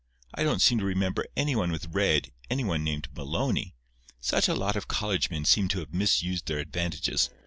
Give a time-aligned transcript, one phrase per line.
[0.33, 3.75] I don't seem to remember any one with red—any one named Maloney.
[4.19, 7.29] Such a lot of college men seem to have misused their advantages.